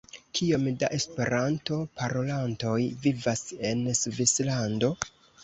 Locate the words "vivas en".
3.05-3.85